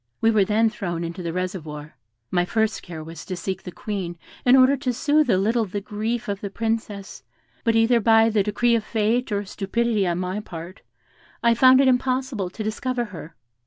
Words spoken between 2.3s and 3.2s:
My first care